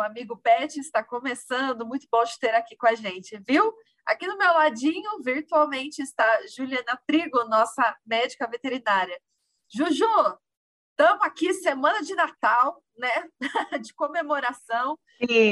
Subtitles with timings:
[0.00, 1.86] o amigo Pet está começando.
[1.86, 3.72] Muito bom te ter aqui com a gente, viu?
[4.06, 9.20] Aqui no meu ladinho, virtualmente, está Juliana Trigo, nossa médica veterinária.
[9.72, 10.38] Juju,
[10.90, 13.28] estamos aqui semana de Natal, né?
[13.82, 14.98] de comemoração,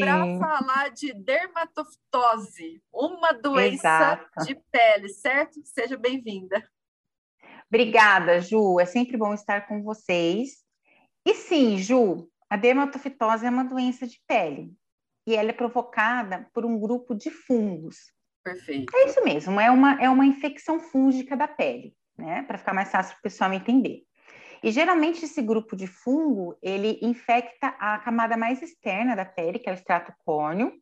[0.00, 4.44] para falar de dermatofitose, uma doença Exato.
[4.46, 5.60] de pele, certo?
[5.64, 6.66] Seja bem-vinda.
[7.68, 8.78] Obrigada, Ju.
[8.78, 10.64] É sempre bom estar com vocês.
[11.26, 14.72] E sim, Ju, a dermatofitose é uma doença de pele
[15.26, 18.12] e ela é provocada por um grupo de fungos.
[18.44, 18.94] Perfeito.
[18.94, 22.42] É isso mesmo, é uma, é uma infecção fúngica da pele, né?
[22.42, 24.04] Para ficar mais fácil para o pessoal entender.
[24.62, 29.68] E geralmente esse grupo de fungo, ele infecta a camada mais externa da pele, que
[29.68, 30.72] é o extrato córneo,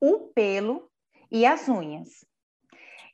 [0.00, 0.88] o pelo
[1.30, 2.24] e as unhas.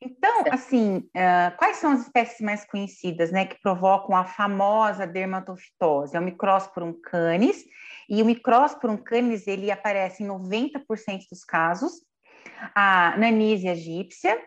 [0.02, 6.16] Então, assim, uh, quais são as espécies mais conhecidas, né, que provocam a famosa dermatofitose?
[6.16, 7.64] É o Microsporum canis,
[8.08, 11.92] e o Microsporum canis, ele aparece em 90% dos casos.
[12.74, 14.42] A Nanísia egípcia,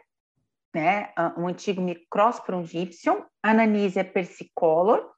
[0.73, 5.13] né, o antigo Microsporum gypsum, a Nanísia persicolor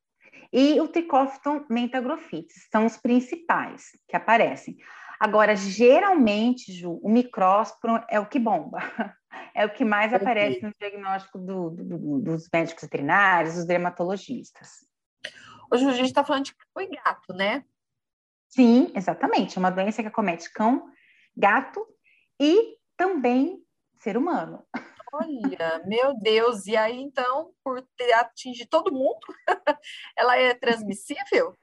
[0.52, 4.78] e o Trichophyton mentagrophytes, são os principais que aparecem.
[5.20, 8.80] Agora, geralmente, Ju, o micrósporum é o que bomba.
[9.53, 14.86] É o que mais aparece no diagnóstico do, do, dos médicos veterinários, dos dermatologistas.
[15.72, 17.63] Hoje a gente está falando de cão e gato, né?
[18.50, 19.58] Sim, exatamente.
[19.58, 20.89] É uma doença que acomete cão,
[21.36, 21.86] gato
[22.39, 23.61] e também
[24.00, 24.66] ser humano.
[25.11, 26.67] Olha, meu Deus!
[26.67, 29.19] E aí, então, por ter atingido todo mundo,
[30.17, 31.56] ela é transmissível?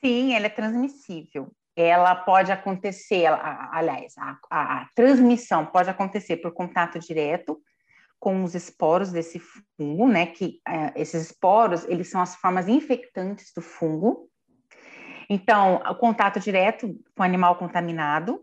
[0.00, 6.98] Sim, ela é transmissível ela pode acontecer, aliás, a, a, transmissão pode acontecer por contato
[6.98, 7.60] direto
[8.18, 9.38] com os esporos desse
[9.76, 10.26] fungo, né?
[10.26, 14.30] Que é, esses esporos eles são as formas infectantes do fungo.
[15.28, 18.40] Então, o contato direto com o animal contaminado,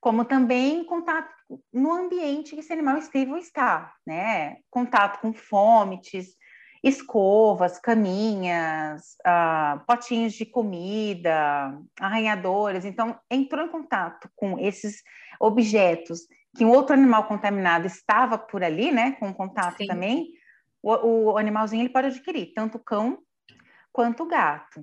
[0.00, 1.30] como também contato
[1.72, 4.58] no ambiente que esse animal esteve ou está, né?
[4.68, 6.36] Contato com fômites,
[6.82, 12.84] escovas, caminhas, uh, potinhos de comida, arranhadores.
[12.84, 15.02] Então, entrou em contato com esses
[15.38, 16.20] objetos
[16.56, 19.86] que um outro animal contaminado estava por ali, né, com contato Sim.
[19.86, 20.28] também,
[20.82, 23.18] o, o, animalzinho ele pode adquirir, tanto o cão
[23.92, 24.82] quanto o gato.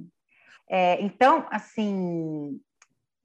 [0.69, 2.59] É, então, assim,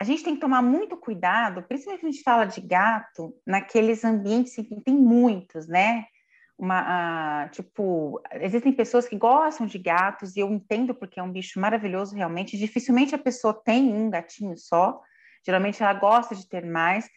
[0.01, 4.05] a gente tem que tomar muito cuidado, principalmente quando a gente fala de gato, naqueles
[4.05, 6.07] ambientes em que tem muitos, né?
[6.59, 11.59] Uma, tipo, existem pessoas que gostam de gatos e eu entendo porque é um bicho
[11.59, 12.57] maravilhoso realmente.
[12.57, 15.01] Dificilmente a pessoa tem um gatinho só,
[15.45, 17.09] geralmente ela gosta de ter mais,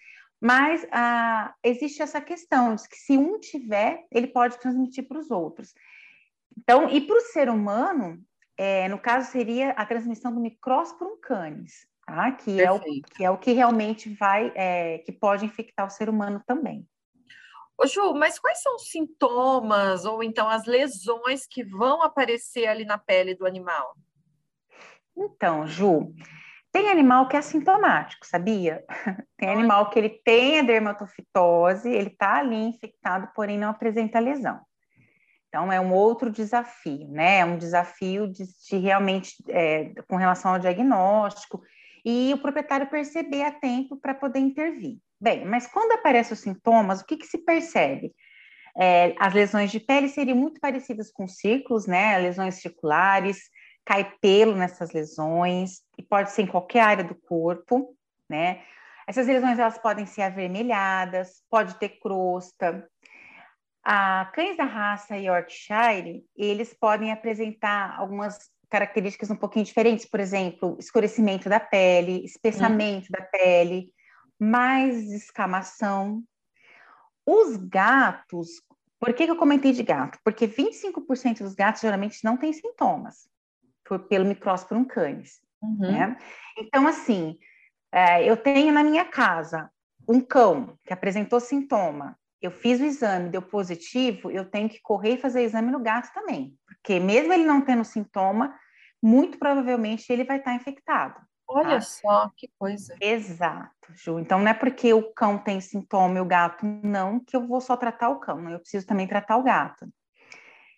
[0.41, 5.31] mas ah, existe essa questão de que se um tiver, ele pode transmitir para os
[5.31, 5.73] outros.
[6.57, 8.23] Então, e para o ser humano,
[8.57, 12.31] é, no caso seria a transmissão do Microsporum canis, tá?
[12.31, 16.09] que, é o, que é o que realmente vai, é, que pode infectar o ser
[16.09, 16.87] humano também.
[17.77, 22.85] Ô Ju, mas quais são os sintomas ou então as lesões que vão aparecer ali
[22.85, 23.95] na pele do animal?
[25.15, 26.13] Então, Ju,
[26.71, 28.83] tem animal que é sintomático, sabia?
[29.37, 34.59] Tem animal que ele tem a dermatofitose, ele está ali infectado, porém não apresenta lesão.
[35.47, 37.39] Então, é um outro desafio, né?
[37.39, 41.61] É um desafio de, de realmente, é, com relação ao diagnóstico,
[42.05, 44.99] e o proprietário perceber a tempo para poder intervir.
[45.19, 48.13] Bem, mas quando aparecem os sintomas, o que, que se percebe?
[48.77, 52.17] É, as lesões de pele seriam muito parecidas com círculos, né?
[52.19, 53.49] Lesões circulares,
[53.83, 57.95] cai pelo nessas lesões, e pode ser em qualquer área do corpo,
[58.29, 58.61] né?
[59.07, 62.87] Essas lesões elas podem ser avermelhadas, pode ter crosta.
[63.83, 70.75] A cães da raça Yorkshire, eles podem apresentar algumas características um pouquinho diferentes, por exemplo,
[70.79, 73.11] escurecimento da pele, espessamento hum.
[73.11, 73.91] da pele,
[74.39, 76.23] mais escamação.
[77.25, 78.61] Os gatos,
[78.99, 80.19] por que, que eu comentei de gato?
[80.23, 83.27] Porque 25% dos gatos geralmente não têm sintomas
[83.83, 85.39] por, pelo micrósporum canis.
[85.61, 85.91] Uhum.
[85.91, 86.17] Né?
[86.57, 87.37] Então, assim,
[87.91, 89.69] é, eu tenho na minha casa
[90.07, 95.13] um cão que apresentou sintoma, eu fiz o exame, deu positivo, eu tenho que correr
[95.13, 98.55] e fazer exame no gato também, porque mesmo ele não tendo sintoma,
[99.01, 101.19] muito provavelmente ele vai estar infectado.
[101.47, 101.81] Olha tá?
[101.81, 102.95] só que coisa.
[103.01, 104.19] Exato, Ju.
[104.19, 107.59] Então não é porque o cão tem sintoma e o gato não que eu vou
[107.59, 108.53] só tratar o cão, né?
[108.53, 109.87] eu preciso também tratar o gato.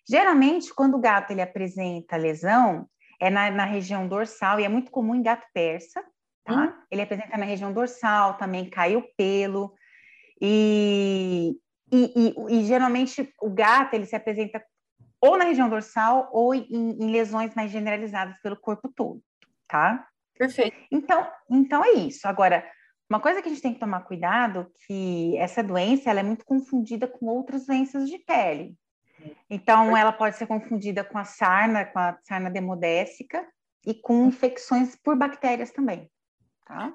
[0.08, 2.88] Geralmente, quando o gato ele apresenta lesão,
[3.20, 6.02] é na, na região dorsal, e é muito comum em gato persa,
[6.42, 6.64] tá?
[6.64, 6.72] Hum.
[6.90, 9.74] Ele apresenta na região dorsal, também cai o pelo,
[10.40, 11.54] e,
[11.92, 14.62] e, e, e, geralmente o gato ele se apresenta
[15.20, 19.22] ou na região dorsal ou em, em lesões mais generalizadas pelo corpo todo,
[19.66, 20.06] tá?
[20.36, 20.76] Perfeito.
[20.90, 22.26] Então, então é isso.
[22.28, 22.64] Agora,
[23.10, 26.44] uma coisa que a gente tem que tomar cuidado que essa doença ela é muito
[26.44, 28.76] confundida com outras doenças de pele.
[29.50, 33.44] Então, ela pode ser confundida com a sarna, com a sarna demodécica
[33.84, 36.08] e com infecções por bactérias também,
[36.64, 36.94] tá?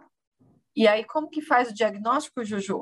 [0.75, 2.81] E aí, como que faz o diagnóstico, Juju?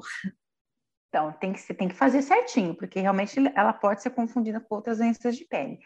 [1.12, 4.76] Então, tem que, você tem que fazer certinho, porque realmente ela pode ser confundida com
[4.76, 5.78] outras doenças de pele.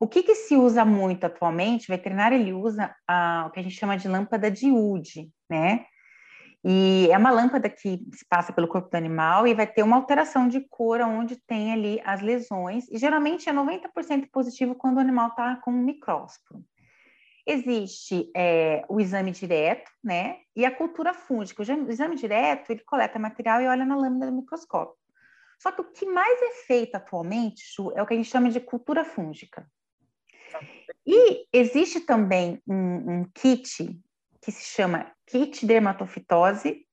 [0.00, 1.84] O que, que se usa muito atualmente?
[1.88, 5.86] O veterinário ele usa a, o que a gente chama de lâmpada de Wood, né?
[6.64, 7.78] E é uma lâmpada que
[8.12, 11.72] se passa pelo corpo do animal e vai ter uma alteração de cor onde tem
[11.72, 16.64] ali as lesões, e geralmente é 90% positivo quando o animal está com um micrósporo.
[17.46, 20.38] Existe é, o exame direto, né?
[20.56, 21.62] E a cultura fúngica.
[21.62, 24.96] O exame direto, ele coleta material e olha na lâmina do microscópio.
[25.58, 28.50] Só que o que mais é feito atualmente, Ju, é o que a gente chama
[28.50, 29.66] de cultura fúngica.
[31.06, 34.00] E existe também um, um kit
[34.40, 36.86] que se chama kit dermatofitose,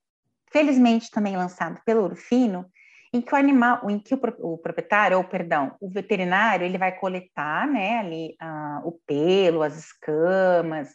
[0.52, 2.66] felizmente também lançado pelo Urfino,
[3.14, 6.98] em que o animal, em que o, o proprietário, ou perdão, o veterinário, ele vai
[6.98, 8.36] coletar, né, ali
[8.84, 10.90] o pelo, as escamas,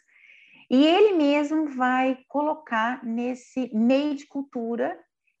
[0.69, 4.97] e ele mesmo vai colocar nesse meio de cultura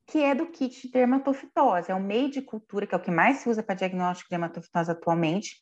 [0.09, 1.91] que é do kit de dermatofitose.
[1.91, 4.37] É o meio de cultura que é o que mais se usa para diagnóstico de
[4.37, 5.57] dermatofitose atualmente,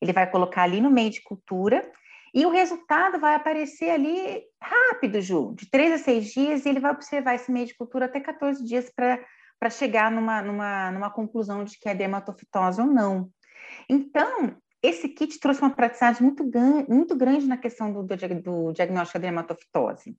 [0.00, 1.88] ele vai colocar ali no meio de cultura
[2.34, 6.80] e o resultado vai aparecer ali rápido, Ju, de três a seis dias, e ele
[6.80, 9.18] vai observar esse meio de cultura até 14 dias para
[9.68, 13.28] chegar numa, numa, numa conclusão de que é dermatofitose ou não.
[13.88, 16.44] Então, esse kit trouxe uma praticidade muito,
[16.88, 20.16] muito grande na questão do, do, do diagnóstico da dermatofitose.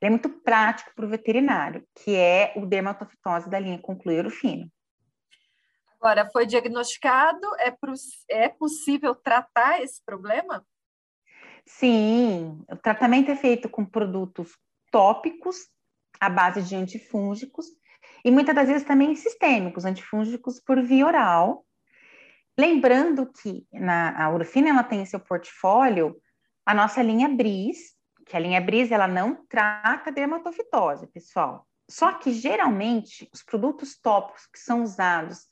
[0.00, 4.30] Ele é muito prático para o veterinário, que é o dermatofitose da linha concluir o
[4.30, 4.70] fino.
[6.00, 7.76] Agora, foi diagnosticado, é,
[8.30, 10.64] é possível tratar esse problema?
[11.66, 14.56] Sim, o tratamento é feito com produtos
[14.90, 15.68] tópicos
[16.18, 17.66] à base de antifúngicos
[18.24, 21.64] e muitas das vezes também sistêmicos, antifúngicos por via oral.
[22.58, 26.16] Lembrando que na, a Urfina ela tem em seu portfólio
[26.66, 27.94] a nossa linha Bris,
[28.26, 31.66] que a linha Bris ela não trata dermatofitose, pessoal.
[31.88, 35.50] Só que geralmente os produtos tópicos que são usados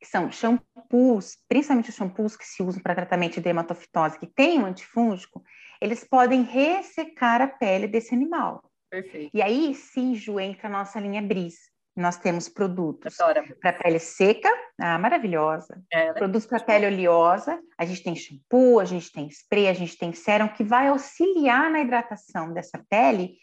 [0.00, 4.60] que são shampoos, principalmente os shampoos que se usam para tratamento de dermatofitose, que tem
[4.60, 5.42] um antifúngico,
[5.80, 8.62] eles podem ressecar a pele desse animal.
[8.90, 9.30] Perfeito.
[9.34, 11.56] E aí, sim, Ju, entra a nossa linha Bris.
[11.98, 13.16] Nós temos produtos
[13.60, 14.48] para pele seca,
[14.80, 15.82] ah, maravilhosa.
[15.92, 19.98] É, produtos para pele oleosa, a gente tem shampoo, a gente tem spray, a gente
[19.98, 23.34] tem sérum, que vai auxiliar na hidratação dessa pele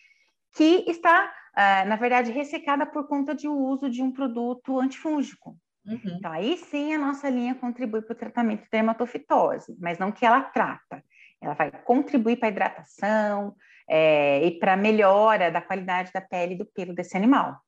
[0.55, 5.57] que está, ah, na verdade, ressecada por conta de uso de um produto antifúngico.
[5.85, 5.99] Uhum.
[6.05, 10.25] Então, aí sim a nossa linha contribui para o tratamento de dermatofitose, mas não que
[10.25, 11.03] ela trata.
[11.41, 13.53] Ela vai contribuir para a hidratação
[13.89, 17.64] é, e para a melhora da qualidade da pele e do pelo desse animal.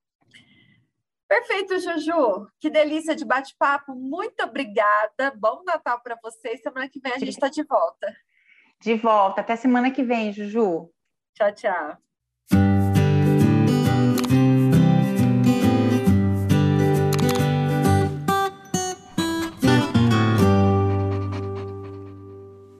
[1.27, 2.47] Perfeito, Juju.
[2.59, 3.93] Que delícia de bate-papo.
[3.93, 5.33] Muito obrigada.
[5.35, 6.61] Bom Natal para vocês.
[6.61, 8.15] Semana que vem a gente está de volta.
[8.81, 9.41] De volta.
[9.41, 10.89] Até semana que vem, Juju.
[11.33, 12.06] Tchau, tchau.